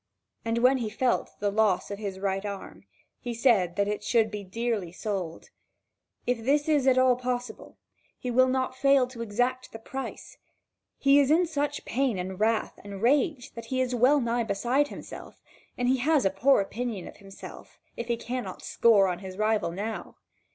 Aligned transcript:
And 0.43 0.57
when 0.57 0.79
he 0.79 0.89
felt 0.89 1.29
the 1.39 1.51
loss 1.51 1.91
of 1.91 1.99
his 1.99 2.17
right 2.17 2.43
arm, 2.43 2.85
he 3.19 3.35
said 3.35 3.75
that 3.75 3.87
it 3.87 4.03
should 4.03 4.31
be 4.31 4.43
dearly 4.43 4.91
sold. 4.91 5.51
If 6.25 6.39
it 6.39 6.67
is 6.67 6.87
at 6.87 6.97
all 6.97 7.15
possible, 7.15 7.77
he 8.17 8.31
will 8.31 8.47
not 8.47 8.73
fail 8.75 9.05
to 9.05 9.21
exact 9.21 9.71
the 9.71 9.77
price; 9.77 10.39
he 10.97 11.19
is 11.19 11.29
in 11.29 11.45
such 11.45 11.85
pain 11.85 12.17
and 12.17 12.39
wrath 12.39 12.79
and 12.83 12.99
rage 13.03 13.53
that 13.53 13.65
he 13.65 13.79
is 13.79 13.93
well 13.93 14.19
nigh 14.19 14.43
beside 14.43 14.87
himself, 14.87 15.39
and 15.77 15.87
he 15.87 15.97
has 15.97 16.25
a 16.25 16.31
poor 16.31 16.61
opinion 16.61 17.07
of 17.07 17.17
himself, 17.17 17.79
if 17.95 18.07
he 18.07 18.17
cannot 18.17 18.63
score 18.63 19.07
on 19.07 19.19
his 19.19 19.37
rival 19.37 19.69
now. 19.69 20.15